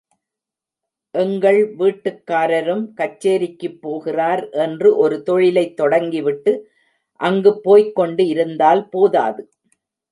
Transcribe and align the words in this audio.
எங்கள் 1.13 1.59
வீட்டுக்காரரும் 1.79 2.81
கச்சேரிக்குப் 2.97 3.77
போகிறார் 3.81 4.43
என்று 4.59 4.95
ஒரு 4.95 5.23
தொழிலைத் 5.23 5.77
தொடங்கிவிட்டு 5.77 6.53
அங்குப் 7.19 7.63
போய்க்கொண்டு 7.63 8.25
இருந்தால் 8.27 8.89
போதாது. 8.89 9.43